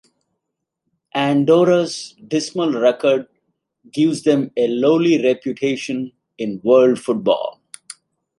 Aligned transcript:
Andorra's 1.13 2.15
dismal 2.27 2.71
record 2.73 3.27
gives 3.93 4.23
them 4.23 4.49
a 4.57 4.67
lowly 4.67 5.23
reputation 5.23 6.11
in 6.39 6.59
world 6.63 6.97
football. 6.99 7.61